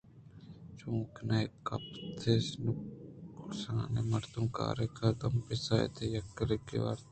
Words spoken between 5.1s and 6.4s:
دم پہ ساعت یک